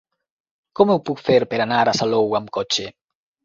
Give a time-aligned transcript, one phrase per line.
[0.79, 2.91] Com ho puc fer per anar a Salou amb cotxe?